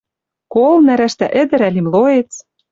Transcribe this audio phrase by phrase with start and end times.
[0.53, 2.31] Кол, нӓрӓштӓ ӹдӹр ӓли млоец